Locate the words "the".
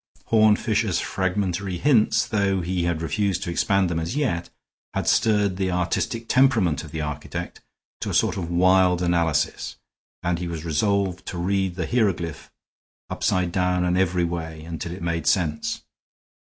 5.57-5.69, 6.89-7.01, 11.75-11.85